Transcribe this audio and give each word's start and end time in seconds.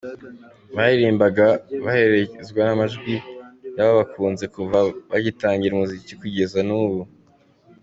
Baririmbaga 0.75 1.45
baherekezwa 1.85 2.59
n’amajwi 2.63 3.13
y’ababakunze 3.75 4.45
kuva 4.55 4.77
bagitangira 5.11 5.71
umuziki 5.73 6.13
kugeza 6.21 6.59
n’ubu. 6.67 7.01